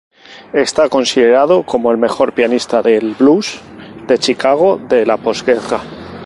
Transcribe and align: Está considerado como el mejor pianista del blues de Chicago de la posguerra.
Está 0.55 0.89
considerado 0.89 1.61
como 1.61 1.91
el 1.91 1.97
mejor 1.99 2.33
pianista 2.33 2.81
del 2.81 3.13
blues 3.13 3.61
de 4.07 4.17
Chicago 4.17 4.77
de 4.89 5.05
la 5.05 5.17
posguerra. 5.17 5.79